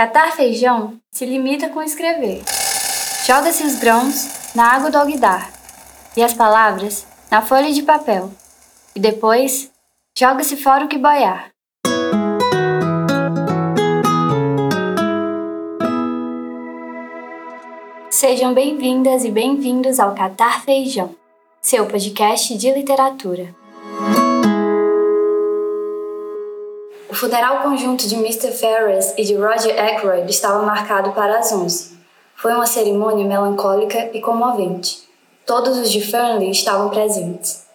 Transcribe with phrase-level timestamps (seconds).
[0.00, 2.42] Catar feijão se limita com escrever.
[3.26, 5.52] Joga-se os grãos na água do alguidar
[6.16, 8.32] e as palavras na folha de papel.
[8.96, 9.70] E depois
[10.16, 11.50] joga-se fora o que boiar.
[18.08, 21.14] Sejam bem-vindas e bem-vindos ao Catar Feijão,
[21.60, 23.54] seu podcast de literatura.
[27.20, 28.50] Funeral conjunto de Mr.
[28.50, 31.90] Ferris e de Roger Ackroyd estava marcado para as 11.
[32.34, 35.02] Foi uma cerimônia melancólica e comovente.
[35.44, 37.66] Todos os de Fernley estavam presentes.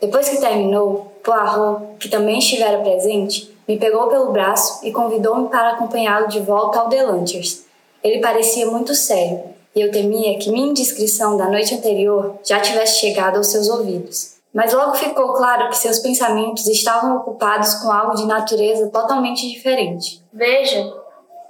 [0.00, 5.74] Depois que terminou, Poirot, que também estivera presente, me pegou pelo braço e convidou-me para
[5.74, 7.66] acompanhá-lo de volta ao Delanters.
[8.02, 9.44] Ele parecia muito sério,
[9.76, 14.37] e eu temia que minha indiscrição da noite anterior já tivesse chegado aos seus ouvidos.
[14.52, 20.24] Mas logo ficou claro que seus pensamentos estavam ocupados com algo de natureza totalmente diferente.
[20.32, 20.92] Veja,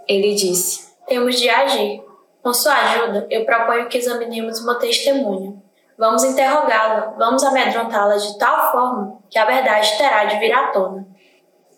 [0.07, 2.03] ele disse, temos de agir.
[2.43, 5.55] Com sua ajuda, eu proponho que examinemos uma testemunha.
[5.99, 11.07] Vamos interrogá-la, vamos amedrontá-la de tal forma que a verdade terá de vir à tona.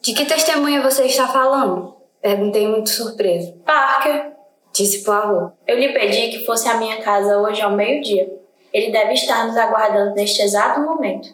[0.03, 1.97] De que testemunha você está falando?
[2.21, 3.55] Perguntei muito surpreso.
[3.65, 4.33] Parker,
[4.73, 5.55] disse Poirot.
[5.67, 8.40] Eu lhe pedi que fosse à minha casa hoje ao meio-dia.
[8.73, 11.29] Ele deve estar nos aguardando neste exato momento.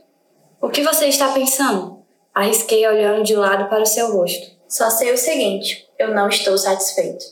[0.61, 1.98] O que você está pensando?
[2.34, 4.51] Arrisquei olhando de lado para o seu rosto.
[4.69, 7.25] Só sei o seguinte: eu não estou satisfeito.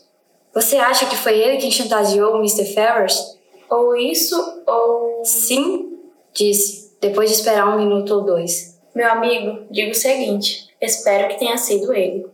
[0.54, 2.64] Você acha que foi ele quem chantageou o Mr.
[2.74, 3.38] Ferris?
[3.70, 5.24] Ou isso, ou.
[5.24, 5.98] Sim,
[6.32, 8.78] disse, depois de esperar um minuto ou dois.
[8.94, 12.26] Meu amigo, digo o seguinte: espero que tenha sido ele.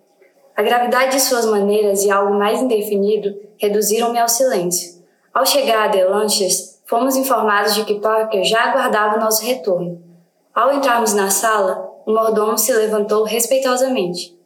[0.56, 5.00] A gravidade de suas maneiras e algo mais indefinido reduziram-me ao silêncio.
[5.32, 10.02] Ao chegar a Delanches, fomos informados de que Parker já aguardava nosso retorno.
[10.52, 14.36] Ao entrarmos na sala, o mordomo se levantou respeitosamente.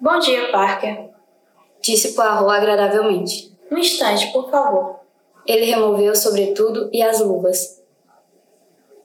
[0.00, 1.10] Bom dia, Parker,
[1.82, 3.54] disse Poirot agradavelmente.
[3.70, 5.00] Um instante, por favor.
[5.46, 7.82] Ele removeu o sobretudo e as luvas.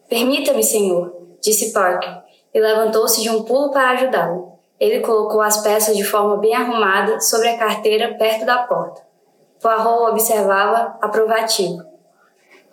[0.08, 2.24] Permita-me, senhor, disse Parker,
[2.54, 4.54] e levantou-se de um pulo para ajudá-lo.
[4.80, 9.02] Ele colocou as peças de forma bem arrumada sobre a carteira perto da porta.
[9.62, 11.97] Poirot observava aprovativo.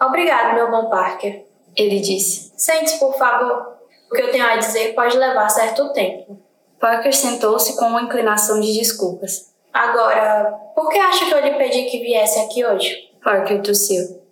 [0.00, 1.44] Obrigado, meu bom Parker.
[1.76, 2.52] Ele disse.
[2.56, 3.74] Sente-se, por favor.
[4.10, 6.38] O que eu tenho a dizer pode levar certo tempo.
[6.78, 9.52] Parker sentou-se com uma inclinação de desculpas.
[9.72, 13.10] Agora, por que acha que eu lhe pedi que viesse aqui hoje?
[13.22, 14.22] Parker tossiu.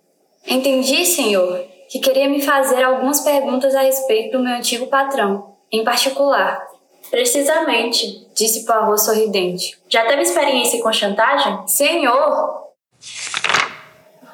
[0.47, 5.83] Entendi, senhor, que queria me fazer algumas perguntas a respeito do meu antigo patrão, em
[5.83, 6.65] particular.
[7.09, 9.77] Precisamente, disse Poirot sorridente.
[9.89, 11.67] Já teve experiência com chantagem?
[11.67, 12.63] Senhor!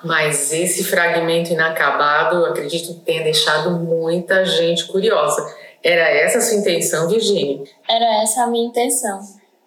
[0.03, 5.45] Mas esse fragmento inacabado, acredito que tenha deixado muita gente curiosa.
[5.83, 7.63] Era essa a sua intenção, Virginia?
[7.87, 9.19] Era essa a minha intenção.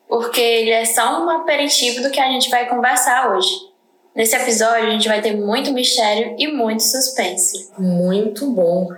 [0.08, 3.50] Porque ele é só um aperitivo do que a gente vai conversar hoje.
[4.14, 7.70] Nesse episódio, a gente vai ter muito mistério e muito suspense.
[7.78, 8.88] Muito bom.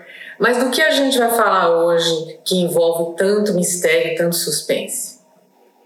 [0.41, 5.21] Mas do que a gente vai falar hoje que envolve tanto mistério e tanto suspense?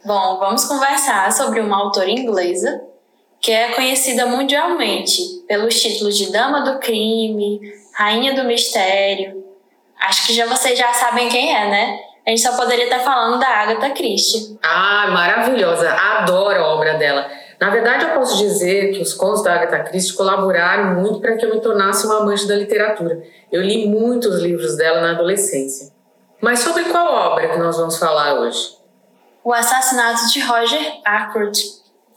[0.05, 2.81] Bom, vamos conversar sobre uma autora inglesa
[3.41, 7.61] que é conhecida mundialmente pelos títulos de Dama do Crime,
[7.95, 9.45] Rainha do Mistério.
[10.01, 11.99] Acho que já vocês já sabem quem é, né?
[12.27, 14.59] A gente só poderia estar falando da Agatha Christie.
[14.63, 15.91] Ah, maravilhosa!
[15.91, 17.27] Adoro a obra dela.
[17.59, 21.45] Na verdade, eu posso dizer que os contos da Agatha Christie colaboraram muito para que
[21.45, 23.21] eu me tornasse uma amante da literatura.
[23.51, 25.91] Eu li muitos livros dela na adolescência.
[26.41, 28.77] Mas sobre qual obra que nós vamos falar hoje?
[29.43, 31.59] O Assassinato de Roger Ackroyd.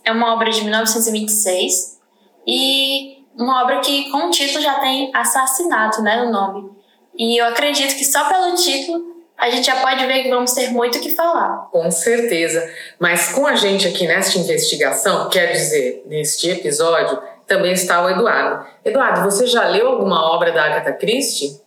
[0.04, 2.00] É uma obra de 1926
[2.46, 6.70] e uma obra que com o título já tem assassinato né, no nome.
[7.16, 10.70] E eu acredito que só pelo título a gente já pode ver que vamos ter
[10.70, 11.68] muito o que falar.
[11.72, 12.68] Com certeza.
[12.98, 18.64] Mas com a gente aqui nesta investigação, quer dizer, neste episódio, também está o Eduardo.
[18.84, 21.60] Eduardo, você já leu alguma obra da Agatha Christie?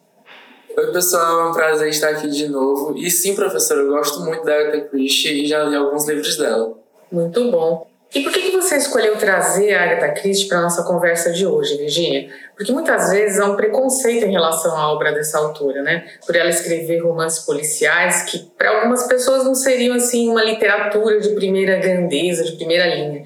[0.78, 2.98] Oi, pessoal, é um prazer estar aqui de novo.
[2.98, 6.78] E sim, professor, eu gosto muito da Agatha Christie e já li alguns livros dela.
[7.12, 7.88] Muito bom.
[8.16, 11.46] E por que, que você escolheu trazer a Agatha Christie para a nossa conversa de
[11.46, 12.30] hoje, Virginia?
[12.56, 16.08] Porque muitas vezes há um preconceito em relação à obra dessa autora, né?
[16.26, 21.36] Por ela escrever romances policiais que para algumas pessoas não seriam assim uma literatura de
[21.36, 23.26] primeira grandeza, de primeira linha.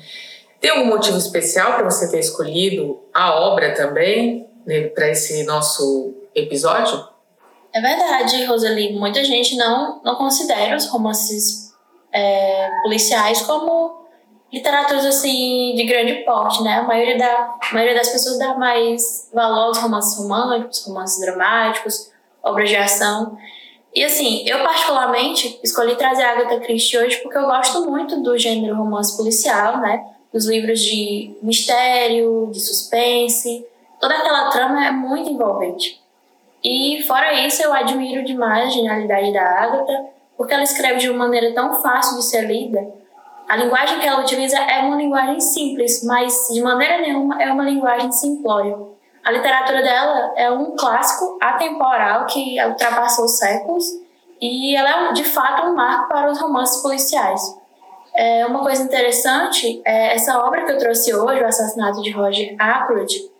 [0.60, 6.16] Tem algum motivo especial para você ter escolhido a obra também né, para esse nosso
[6.34, 7.08] episódio?
[7.76, 8.94] É verdade, Rosalie.
[8.94, 11.72] Muita gente não, não considera os romances
[12.12, 13.99] é, policiais como
[14.52, 16.80] literaturas assim de grande porte, né?
[16.80, 22.12] A maioria, da, a maioria das pessoas dá mais valor aos romances românticos, romances dramáticos,
[22.44, 23.38] obras de ação.
[23.94, 28.76] E assim, eu particularmente escolhi trazer Agatha Christie hoje porque eu gosto muito do gênero
[28.76, 30.04] romance policial, né?
[30.32, 33.66] dos livros de mistério, de suspense.
[34.00, 36.00] Toda aquela trama é muito envolvente.
[36.64, 40.06] E fora isso, eu admiro demais a genialidade da Agatha,
[40.38, 42.88] porque ela escreve de uma maneira tão fácil de ser lida.
[43.50, 47.64] A linguagem que ela utiliza é uma linguagem simples, mas de maneira nenhuma é uma
[47.64, 48.78] linguagem simplória.
[49.24, 53.86] A literatura dela é um clássico atemporal que ultrapassou séculos
[54.40, 57.42] e ela é de fato um marco para os romances policiais.
[58.14, 62.56] É uma coisa interessante é essa obra que eu trouxe hoje, O Assassinato de Roger
[62.60, 63.32] Ackroyd,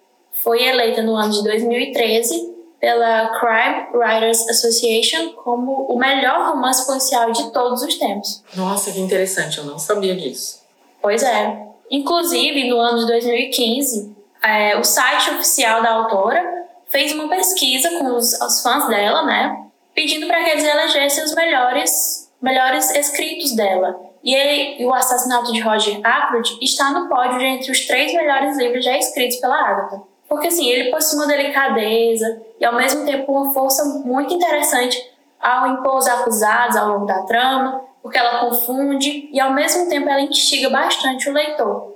[0.44, 7.32] foi eleita no ano de 2013 pela Crime Writers Association como o melhor romance policial
[7.32, 8.44] de todos os tempos.
[8.56, 10.62] Nossa, que interessante, eu não sabia disso.
[11.02, 11.68] Pois é.
[11.92, 16.60] Inclusive, no ano de 2015, é, o site oficial da autora
[16.90, 19.66] fez uma pesquisa com os, os fãs dela, né?
[19.94, 24.00] Pedindo para que eles elegessem os melhores, melhores escritos dela.
[24.24, 28.84] E, ele, o Assassinato de Roger Ackroyd está no pódio entre os três melhores livros
[28.84, 30.02] já escritos pela Agatha.
[30.30, 35.04] Porque assim, ele possui uma delicadeza e ao mesmo tempo uma força muito interessante
[35.40, 40.08] ao impor os acusados ao longo da trama, porque ela confunde e ao mesmo tempo
[40.08, 41.96] ela instiga bastante o leitor.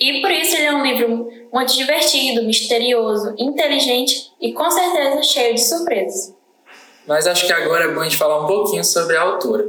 [0.00, 5.54] E por isso ele é um livro muito divertido, misterioso, inteligente e com certeza cheio
[5.54, 6.34] de surpresas.
[7.06, 9.68] Mas acho que agora é bom a gente falar um pouquinho sobre a autora.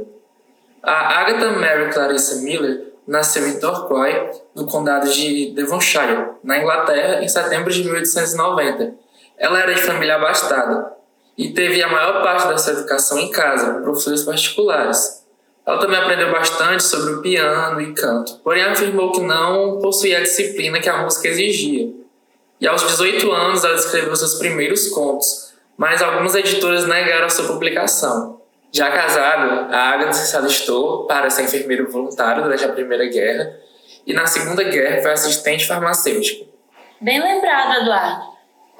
[0.82, 7.28] A Agatha Mary Clarissa Miller nasceu em Torquay, no condado de Devonshire, na Inglaterra, em
[7.28, 8.94] setembro de 1890.
[9.38, 10.92] Ela era de família abastada
[11.36, 15.24] e teve a maior parte da sua educação em casa, com professores particulares.
[15.66, 20.22] Ela também aprendeu bastante sobre o piano e canto, porém afirmou que não possuía a
[20.22, 21.90] disciplina que a música exigia.
[22.60, 27.46] E aos 18 anos ela escreveu seus primeiros contos, mas algumas editoras negaram a sua
[27.46, 28.35] publicação.
[28.76, 33.56] Já casado, a Agatha se alistou para ser enfermeiro voluntário durante a Primeira Guerra
[34.06, 36.44] e na Segunda Guerra foi assistente farmacêutico.
[37.00, 38.36] Bem lembrado, Eduardo.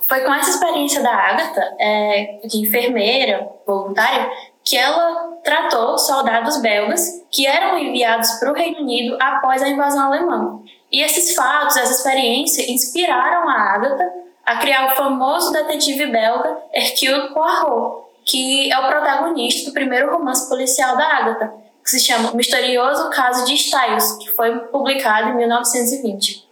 [0.06, 4.30] Foi com essa experiência da Agatha, é, de enfermeira voluntária,
[4.62, 10.08] que ela tratou soldados belgas que eram enviados para o Reino Unido após a invasão
[10.08, 10.60] alemã.
[10.92, 14.12] E esses fatos, essa experiência, inspiraram a Agatha
[14.44, 20.48] a criar o famoso detetive belga Hercule Poirot, que é o protagonista do primeiro romance
[20.48, 25.36] policial da Agatha, que se chama O Misterioso Caso de Styles, que foi publicado em
[25.36, 26.44] 1920.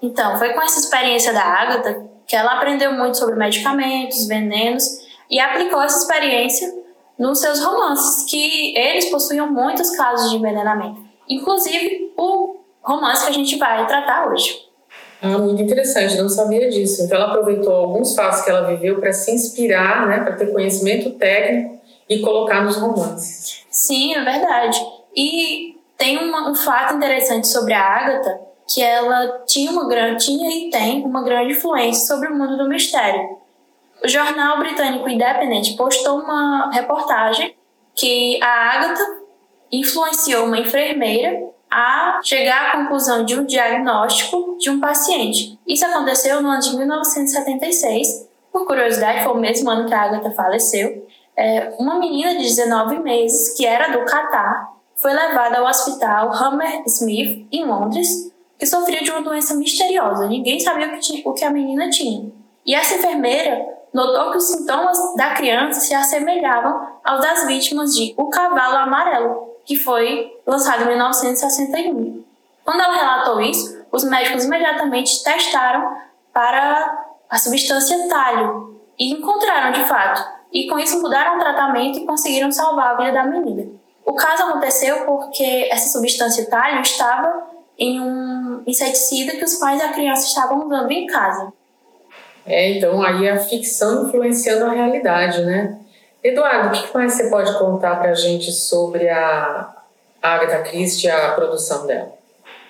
[0.00, 4.84] Então, foi com essa experiência da Agatha que ela aprendeu muito sobre medicamentos, venenos
[5.28, 6.72] e aplicou essa experiência
[7.18, 13.34] nos seus romances, que eles possuíam muitos casos de envenenamento, inclusive o romance que a
[13.34, 14.66] gente vai tratar hoje.
[15.22, 17.02] Ah, muito interessante, não sabia disso.
[17.02, 21.10] Então, ela aproveitou alguns fatos que ela viveu para se inspirar, né, para ter conhecimento
[21.12, 23.64] técnico e colocar nos romances.
[23.70, 24.78] Sim, é verdade.
[25.14, 30.50] E tem uma, um fato interessante sobre a Agatha, que ela tinha uma grande, tinha
[30.50, 33.38] e tem uma grande influência sobre o mundo do mistério.
[34.04, 37.54] O jornal britânico Independent postou uma reportagem
[37.94, 39.20] que a Agatha
[39.72, 45.58] influenciou uma enfermeira a chegar à conclusão de um diagnóstico de um paciente.
[45.66, 48.28] Isso aconteceu no ano de 1976.
[48.52, 51.06] Por curiosidade, foi o mesmo ano que a Agatha faleceu.
[51.36, 57.46] É, uma menina de 19 meses, que era do Catar, foi levada ao hospital Hammersmith,
[57.52, 60.26] em Londres, que sofria de uma doença misteriosa.
[60.26, 62.32] Ninguém sabia o que, tinha, o que a menina tinha.
[62.64, 68.14] E essa enfermeira notou que os sintomas da criança se assemelhavam aos das vítimas de
[68.16, 72.24] O Cavalo Amarelo, que foi lançado em 1961.
[72.64, 75.96] Quando ela relatou isso, os médicos imediatamente testaram
[76.32, 80.24] para a substância talho e encontraram de fato.
[80.52, 83.66] E com isso mudaram o tratamento e conseguiram salvar a vida da menina.
[84.04, 87.42] O caso aconteceu porque essa substância talho estava
[87.78, 91.52] em um inseticida que os pais da criança estavam usando em casa.
[92.46, 95.78] É, então aí a ficção influenciando a realidade, né?
[96.26, 99.72] Eduardo, o que mais você pode contar para a gente sobre a
[100.20, 102.12] Agatha Christie a produção dela?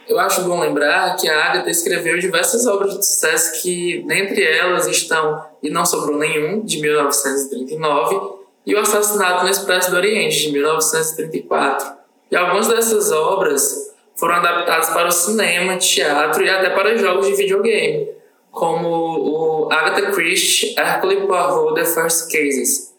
[0.06, 4.86] Eu acho bom lembrar que a Agatha escreveu diversas obras de sucesso que, dentre elas,
[4.86, 8.36] estão E Não Sobrou Nenhum, de 1939,
[8.66, 11.96] e O Assassinato no Expresso do Oriente, de 1934.
[12.30, 17.36] E algumas dessas obras foram adaptadas para o cinema, teatro e até para jogos de
[17.36, 18.10] videogame,
[18.50, 22.95] como o Agatha Christie Hercule Poirot The First Cases,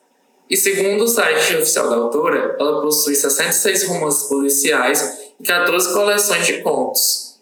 [0.49, 6.45] e segundo o site oficial da autora, ela possui 66 romances policiais e 14 coleções
[6.45, 7.37] de contos.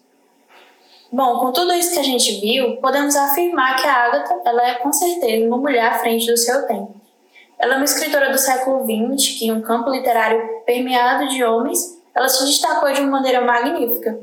[1.12, 4.74] Bom, com tudo isso que a gente viu, podemos afirmar que a Agatha ela é
[4.74, 6.96] com certeza uma mulher à frente do seu tempo.
[7.58, 11.96] Ela é uma escritora do século XX que, em um campo literário permeado de homens,
[12.14, 14.18] ela se destacou de uma maneira magnífica.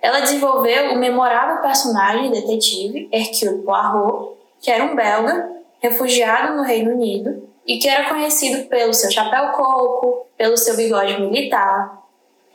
[0.00, 5.50] ela desenvolveu o memorável personagem detetive Hercule Poirot, que era um belga
[5.80, 11.20] refugiado no Reino Unido e que era conhecido pelo seu chapéu coco, pelo seu bigode
[11.20, 12.02] militar.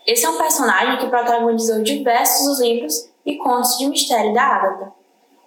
[0.07, 4.91] Esse é um personagem que protagonizou diversos dos livros e contos de mistério da Agatha.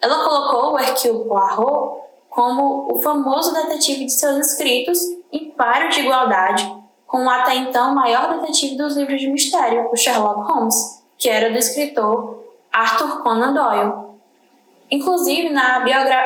[0.00, 5.00] Ela colocou o Hercule Poirot como o famoso detetive de seus escritos
[5.33, 9.97] em páreo de igualdade com o até então maior detetive dos livros de mistério, o
[9.97, 12.42] Sherlock Holmes, que era do escritor
[12.73, 14.13] Arthur Conan Doyle.
[14.91, 15.83] Inclusive, na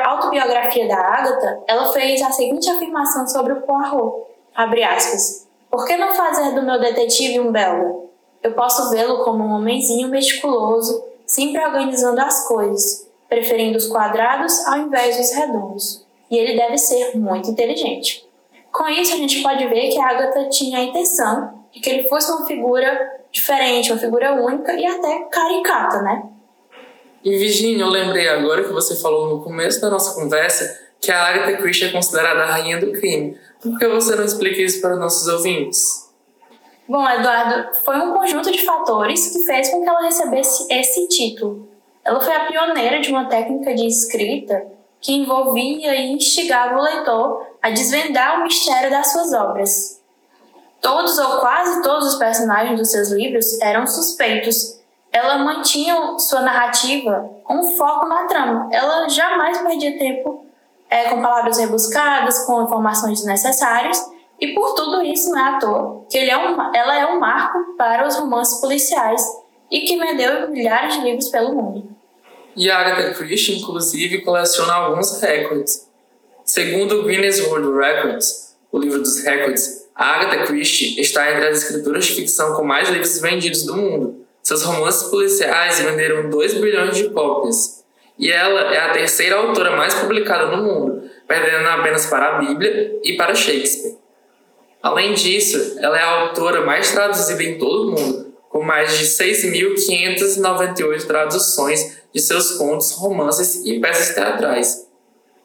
[0.07, 5.97] autobiografia da Agatha, ela fez a seguinte afirmação sobre o Poirot, abre aspas, por que
[5.97, 7.95] não fazer do meu detetive um belga?
[8.43, 14.79] Eu posso vê-lo como um homenzinho meticuloso, sempre organizando as coisas, preferindo os quadrados ao
[14.79, 16.07] invés dos redondos.
[16.31, 18.27] E ele deve ser muito inteligente.
[18.73, 22.09] Com isso, a gente pode ver que a Agatha tinha a intenção de que ele
[22.09, 26.23] fosse uma figura diferente, uma figura única e até caricata, né?
[27.25, 31.27] E Virginia, eu lembrei agora que você falou no começo da nossa conversa que a
[31.27, 33.37] Agatha Christie é considerada a rainha do crime.
[33.61, 36.09] Por que você não explica isso para os nossos ouvintes?
[36.89, 41.69] Bom, Eduardo, foi um conjunto de fatores que fez com que ela recebesse esse título.
[42.05, 44.67] Ela foi a pioneira de uma técnica de escrita
[45.01, 50.01] que envolvia e instigava o leitor a desvendar o mistério das suas obras.
[50.81, 54.78] Todos ou quase todos os personagens dos seus livros eram suspeitos.
[55.13, 58.69] Ela mantinha sua narrativa com foco na trama.
[58.71, 60.47] Ela jamais perdia tempo
[60.91, 64.11] é, com palavras rebuscadas, com informações desnecessárias,
[64.41, 67.77] e por tudo isso não é à toa que é um, ela é um marco
[67.77, 69.23] para os romances policiais
[69.71, 71.97] e que vendeu milhares de livros pelo mundo.
[72.57, 75.87] E a Agatha Christie, inclusive, coleciona alguns recordes.
[76.45, 81.63] Segundo o Guinness World Records, o livro dos recordes, a Agatha Christie está entre as
[81.63, 84.27] escritoras de ficção com mais livros vendidos do mundo.
[84.49, 87.85] Seus romances policiais venderam 2 bilhões de cópias.
[88.19, 92.99] E ela é a terceira autora mais publicada no mundo, perdendo apenas para a Bíblia
[93.05, 93.99] e para Shakespeare.
[94.83, 99.05] Além disso, ela é a autora mais traduzida em todo o mundo, com mais de
[99.05, 104.89] 6.598 traduções de seus contos, romances e peças teatrais.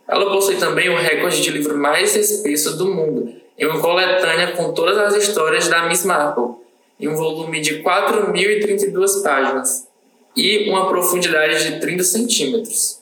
[0.08, 4.72] Ela possui também o recorde de livro mais espesso do mundo, em uma coletânea com
[4.72, 6.63] todas as histórias da Miss Marple,
[7.00, 9.88] em um volume de 4.032 páginas
[10.36, 13.02] e uma profundidade de 30 centímetros.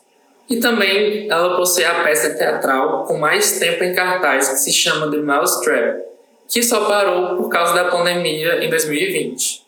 [0.49, 5.09] E também ela possui a peça teatral com mais tempo em cartaz, que se chama
[5.09, 6.01] The Mousetrap,
[6.47, 9.65] que só parou por causa da pandemia em 2020.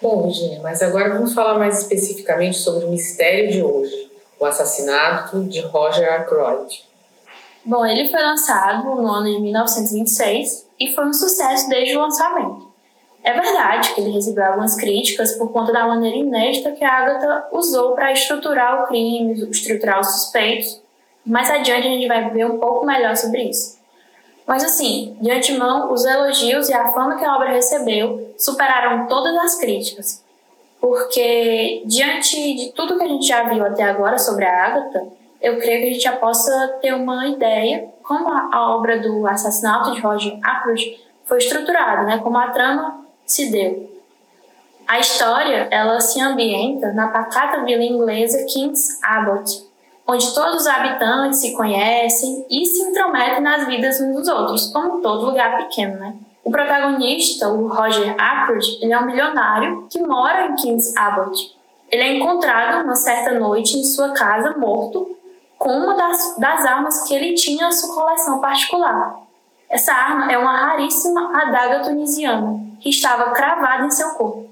[0.00, 5.44] Bom, Virginia, mas agora vamos falar mais especificamente sobre o mistério de hoje, o assassinato
[5.44, 6.82] de Roger Ackroyd.
[7.62, 12.69] Bom, ele foi lançado no ano de 1926 e foi um sucesso desde o lançamento.
[13.22, 17.48] É verdade que ele recebeu algumas críticas por conta da maneira inédita que a Agatha
[17.52, 20.80] usou para estruturar o crime, estruturar os suspeitos.
[21.24, 23.78] Mais adiante a gente vai ver um pouco melhor sobre isso.
[24.46, 29.36] Mas assim, de antemão, os elogios e a fama que a obra recebeu superaram todas
[29.36, 30.24] as críticas.
[30.80, 35.06] Porque, diante de tudo que a gente já viu até agora sobre a Agatha,
[35.40, 39.92] eu creio que a gente já possa ter uma ideia como a, obra do assassinato
[39.92, 42.18] de Roger Ackroyd foi estruturada, né?
[42.18, 43.88] como a trama se deu.
[44.86, 49.64] A história ela se ambienta na pacata vila inglesa King's Abbot,
[50.04, 55.00] onde todos os habitantes se conhecem e se intrometem nas vidas uns dos outros, como
[55.00, 56.16] todo lugar pequeno, né?
[56.42, 61.56] O protagonista, o Roger Ackroyd, ele é um milionário que mora em King's Abbot.
[61.88, 65.16] Ele é encontrado uma certa noite em sua casa morto
[65.56, 69.20] com uma das, das armas que ele tinha na sua coleção particular.
[69.68, 74.48] Essa arma é uma raríssima adaga tunisiana estava cravada em seu corpo.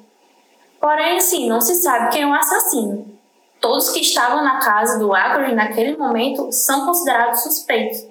[0.80, 3.06] Porém, assim, não se sabe quem é o assassino.
[3.60, 8.06] Todos que estavam na casa do Ackroyd naquele momento são considerados suspeitos.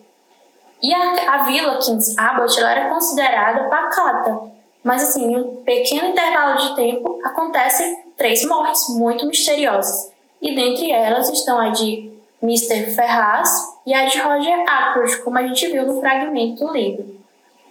[0.82, 4.52] E a, a vila Kings Abbott era considerada pacata,
[4.84, 10.12] mas assim, em um pequeno intervalo de tempo acontecem três mortes muito misteriosas.
[10.42, 12.12] E dentre elas estão a de
[12.44, 12.92] Mr.
[12.92, 13.50] Ferraz
[13.86, 17.18] e a de Roger Ackroyd, como a gente viu no fragmento do livro.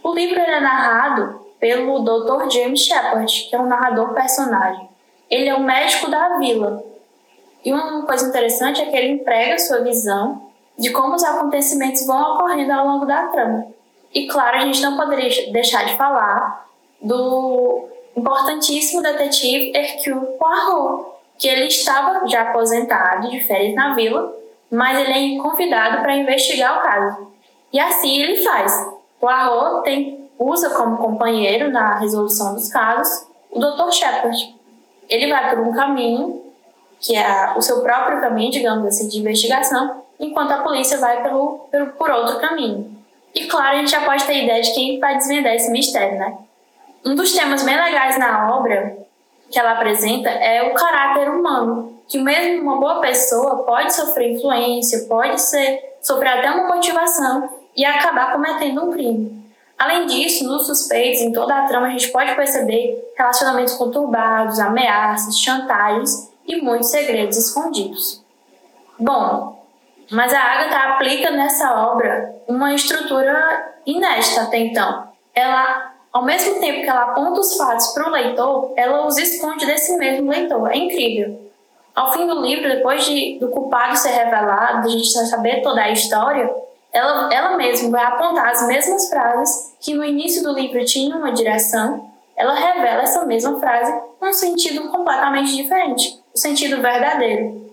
[0.02, 2.50] O livro é narrado pelo Dr.
[2.50, 4.88] James Shepard, que é um narrador personagem.
[5.30, 6.84] Ele é o médico da vila
[7.66, 12.34] e uma coisa interessante é que ele emprega sua visão de como os acontecimentos vão
[12.34, 13.66] ocorrendo ao longo da trama.
[14.14, 16.64] E claro, a gente não poderia deixar de falar
[17.02, 21.06] do importantíssimo detetive Hercule Poirot,
[21.38, 24.32] que ele estava já aposentado de férias na vila,
[24.70, 27.32] mas ele é convidado para investigar o caso.
[27.72, 28.72] E assim ele faz.
[29.18, 33.90] Poirot tem, usa como companheiro na resolução dos casos o Dr.
[33.90, 34.54] Shepard.
[35.08, 36.42] ele vai por um caminho,
[37.00, 41.66] que é o seu próprio caminho, digamos assim, de investigação, enquanto a polícia vai pelo,
[41.70, 42.94] pelo, por outro caminho.
[43.34, 46.38] E claro, a gente já pode ter ideia de quem vai desvendar esse mistério, né?
[47.04, 48.98] Um dos temas bem legais na obra
[49.50, 55.06] que ela apresenta é o caráter humano, que mesmo uma boa pessoa pode sofrer influência,
[55.06, 59.45] pode ser, sofrer até uma motivação e acabar cometendo um crime.
[59.78, 65.38] Além disso, nos suspeitos, em toda a trama, a gente pode perceber relacionamentos conturbados, ameaças,
[65.38, 68.24] chantagens e muitos segredos escondidos.
[68.98, 69.62] Bom,
[70.10, 75.08] mas a Agatha aplica nessa obra uma estrutura inédita até então.
[75.34, 79.66] Ela, ao mesmo tempo que ela aponta os fatos para o leitor, ela os esconde
[79.66, 80.70] desse mesmo leitor.
[80.70, 81.46] É incrível.
[81.94, 85.90] Ao fim do livro, depois de, do culpado ser revelado, a gente saber toda a
[85.90, 86.54] história,
[86.96, 91.30] ela, ela mesma vai apontar as mesmas frases que no início do livro tinham uma
[91.30, 97.70] direção, ela revela essa mesma frase com um sentido completamente diferente, o sentido verdadeiro.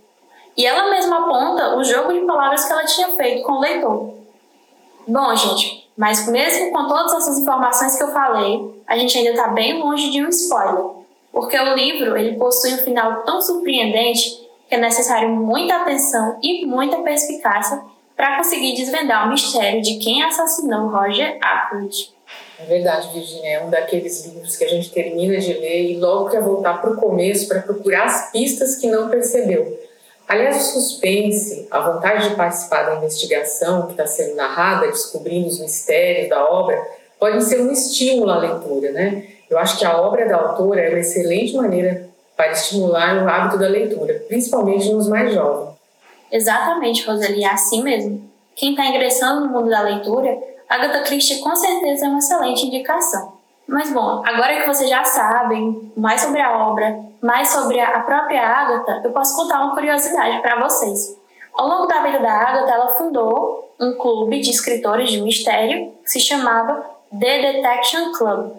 [0.58, 4.14] E ela mesma aponta o jogo de palavras que ela tinha feito com o leitor.
[5.08, 9.48] Bom, gente, mas mesmo com todas essas informações que eu falei, a gente ainda está
[9.48, 10.84] bem longe de um spoiler,
[11.32, 16.66] porque o livro ele possui um final tão surpreendente que é necessário muita atenção e
[16.66, 22.14] muita perspicácia para conseguir desvendar o mistério de quem assassinou Roger Ackroyd.
[22.60, 23.58] É verdade, Virginia.
[23.58, 26.92] É um daqueles livros que a gente termina de ler e logo quer voltar para
[26.92, 29.80] o começo para procurar as pistas que não percebeu.
[30.28, 35.60] Aliás, o suspense, a vontade de participar da investigação que está sendo narrada, descobrindo os
[35.60, 36.82] mistérios da obra,
[37.20, 39.28] podem ser um estímulo à leitura, né?
[39.50, 43.60] Eu acho que a obra da autora é uma excelente maneira para estimular o hábito
[43.60, 45.74] da leitura, principalmente nos mais jovens.
[46.34, 48.28] Exatamente, Roseli, é assim mesmo.
[48.56, 50.36] Quem está ingressando no mundo da leitura,
[50.68, 53.34] Agatha Christie com certeza é uma excelente indicação.
[53.68, 58.42] Mas bom, agora que vocês já sabem mais sobre a obra, mais sobre a própria
[58.42, 61.16] Agatha, eu posso contar uma curiosidade para vocês.
[61.54, 66.10] Ao longo da vida da Agatha, ela fundou um clube de escritores de mistério que
[66.10, 68.54] se chamava The Detection Club.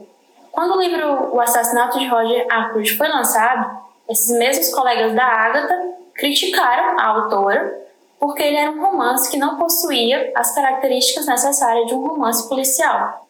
[0.52, 6.03] Quando o livro O Assassinato de Roger Ackroyd foi lançado, esses mesmos colegas da Agatha
[6.14, 7.84] criticaram a autora
[8.18, 13.26] porque ele era um romance que não possuía as características necessárias de um romance policial.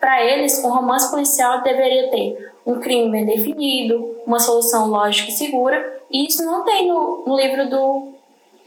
[0.00, 5.34] Para eles, um romance policial deveria ter um crime bem definido, uma solução lógica e
[5.34, 8.12] segura, e isso não tem no, no livro do,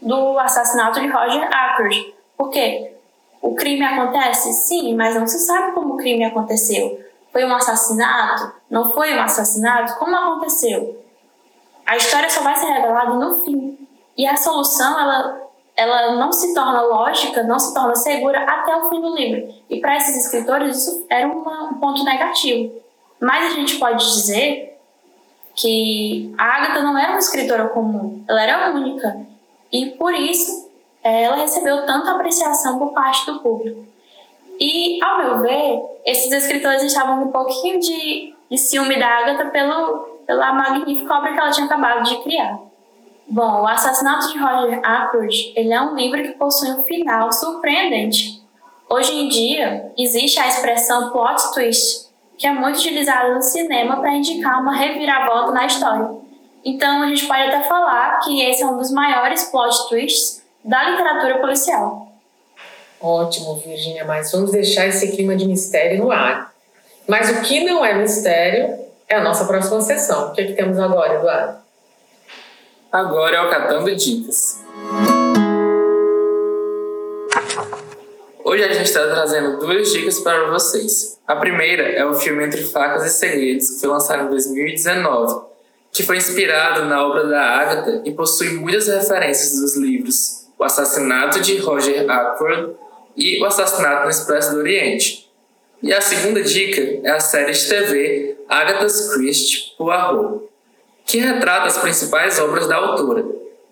[0.00, 2.14] do assassinato de Roger Ackroyd.
[2.36, 2.92] Por quê?
[3.40, 4.52] O crime acontece?
[4.52, 7.00] Sim, mas não se sabe como o crime aconteceu.
[7.32, 8.52] Foi um assassinato?
[8.70, 9.98] Não foi um assassinato?
[9.98, 11.01] Como aconteceu?
[11.86, 13.78] A história só vai ser revelada no fim.
[14.16, 15.42] E a solução, ela,
[15.76, 19.54] ela não se torna lógica, não se torna segura até o fim do livro.
[19.68, 22.72] E para esses escritores, isso era uma, um ponto negativo.
[23.20, 24.78] Mas a gente pode dizer
[25.54, 29.26] que a Agatha não era uma escritora comum, ela era única.
[29.70, 30.70] E por isso,
[31.02, 33.84] ela recebeu tanta apreciação por parte do público.
[34.60, 40.11] E, ao meu ver, esses escritores estavam um pouquinho de, de ciúme da Agatha pelo,
[40.26, 42.58] pela magnífica obra que ela tinha acabado de criar.
[43.26, 48.42] Bom, O Assassinato de Roger Ackroyd ele é um livro que possui um final surpreendente.
[48.90, 54.14] Hoje em dia, existe a expressão plot twist, que é muito utilizada no cinema para
[54.14, 56.10] indicar uma reviravolta na história.
[56.64, 60.90] Então, a gente pode até falar que esse é um dos maiores plot twists da
[60.90, 62.12] literatura policial.
[63.00, 66.52] Ótimo, Virginia, mas vamos deixar esse clima de mistério no ar.
[67.08, 68.78] Mas o que não é mistério
[69.12, 70.28] é a nossa próxima sessão.
[70.28, 71.58] O que, é que temos agora, Eduardo?
[72.90, 74.58] Agora é o Catando Dicas.
[78.42, 81.20] Hoje a gente está trazendo duas dicas para vocês.
[81.26, 85.42] A primeira é o filme Entre Facas e Segredos, que foi lançado em 2019,
[85.92, 91.40] que foi inspirado na obra da Agatha e possui muitas referências dos livros O Assassinato
[91.40, 92.74] de Roger Ackroyd
[93.14, 95.21] e O Assassinato no Expresso do Oriente.
[95.82, 100.44] E a segunda dica é a série de TV Agatha Christie Poirot,
[101.04, 103.24] que retrata as principais obras da autora.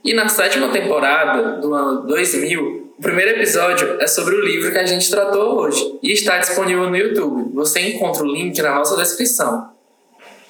[0.03, 4.79] E na sétima temporada do ano 2000, o primeiro episódio é sobre o livro que
[4.79, 7.55] a gente tratou hoje e está disponível no YouTube.
[7.55, 9.71] Você encontra o link na nossa descrição.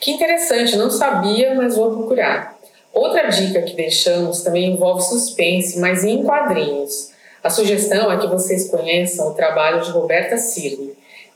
[0.00, 2.58] Que interessante, não sabia, mas vou procurar.
[2.90, 7.10] Outra dica que deixamos também envolve suspense, mas em quadrinhos.
[7.44, 10.89] A sugestão é que vocês conheçam o trabalho de Roberta Cirne.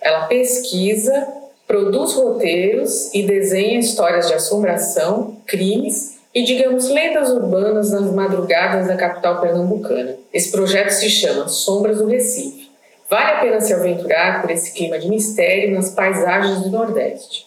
[0.04, 1.26] Ela pesquisa
[1.66, 8.96] produz roteiros e desenha histórias de assombração, crimes e, digamos, lendas urbanas nas madrugadas da
[8.96, 10.14] capital pernambucana.
[10.30, 12.70] Esse projeto se chama Sombras do Recife.
[13.08, 17.46] Vale a pena se aventurar por esse clima de mistério nas paisagens do Nordeste.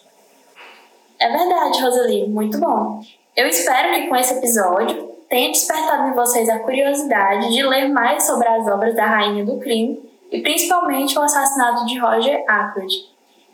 [1.20, 3.00] É verdade, Rosalie, muito bom.
[3.36, 8.24] Eu espero que com esse episódio tenha despertado em vocês a curiosidade de ler mais
[8.24, 12.94] sobre as obras da Rainha do Crime e principalmente o assassinato de Roger Ackroyd.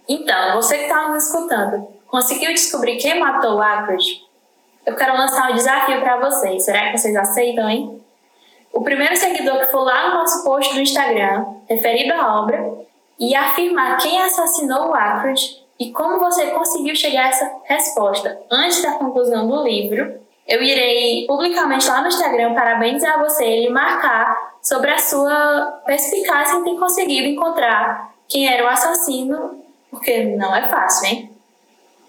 [0.09, 4.23] Então, você que está nos escutando, conseguiu descobrir quem matou o Ackroyd?
[4.85, 6.65] Eu quero lançar um desafio para vocês.
[6.65, 8.05] Será que vocês aceitam, hein?
[8.73, 12.85] O primeiro seguidor que for lá no nosso post do Instagram, referido à obra,
[13.19, 18.83] e afirmar quem assassinou o Ackroyd e como você conseguiu chegar a essa resposta antes
[18.83, 24.91] da conclusão do livro, eu irei publicamente lá no Instagram parabenizar você e marcar sobre
[24.91, 31.07] a sua perspicácia em ter conseguido encontrar quem era o assassino, porque não é fácil,
[31.07, 31.31] hein?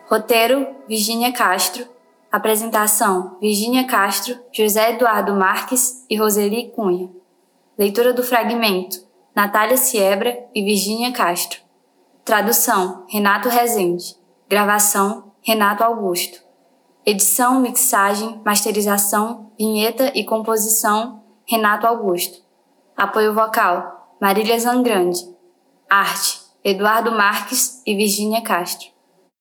[0.06, 1.88] Roteiro: Virgínia Castro.
[2.30, 7.08] Apresentação: Virgínia Castro, José Eduardo Marques e Roseli Cunha.
[7.78, 8.98] Leitura do fragmento:
[9.34, 11.60] Natália Siebra e Virgínia Castro.
[12.22, 14.14] Tradução: Renato Rezende.
[14.46, 16.38] Gravação: Renato Augusto.
[17.06, 22.42] Edição, mixagem, masterização, vinheta e composição: Renato Augusto.
[22.94, 25.34] Apoio vocal: Marília Zangrande.
[25.88, 28.93] Arte: Eduardo Marques e Virgínia Castro.